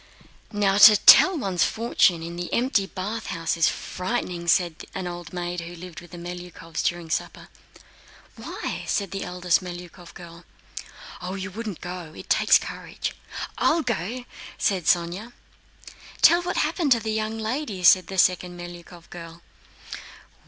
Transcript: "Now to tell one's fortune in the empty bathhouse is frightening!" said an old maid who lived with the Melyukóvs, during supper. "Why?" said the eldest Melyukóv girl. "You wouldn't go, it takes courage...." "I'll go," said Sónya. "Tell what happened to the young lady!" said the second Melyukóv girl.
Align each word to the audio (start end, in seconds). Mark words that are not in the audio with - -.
"Now 0.51 0.79
to 0.79 0.97
tell 0.97 1.37
one's 1.37 1.63
fortune 1.63 2.23
in 2.23 2.35
the 2.35 2.51
empty 2.51 2.87
bathhouse 2.87 3.55
is 3.55 3.69
frightening!" 3.69 4.47
said 4.47 4.85
an 4.95 5.05
old 5.05 5.31
maid 5.31 5.61
who 5.61 5.75
lived 5.75 6.01
with 6.01 6.09
the 6.09 6.17
Melyukóvs, 6.17 6.81
during 6.83 7.11
supper. 7.11 7.49
"Why?" 8.35 8.83
said 8.87 9.11
the 9.11 9.23
eldest 9.23 9.63
Melyukóv 9.63 10.15
girl. 10.15 10.43
"You 11.23 11.51
wouldn't 11.51 11.81
go, 11.81 12.13
it 12.15 12.31
takes 12.31 12.57
courage...." 12.57 13.13
"I'll 13.59 13.83
go," 13.83 14.25
said 14.57 14.85
Sónya. 14.85 15.33
"Tell 16.23 16.41
what 16.41 16.57
happened 16.57 16.91
to 16.93 16.99
the 16.99 17.11
young 17.13 17.37
lady!" 17.37 17.83
said 17.83 18.07
the 18.07 18.17
second 18.17 18.59
Melyukóv 18.59 19.07
girl. 19.11 19.43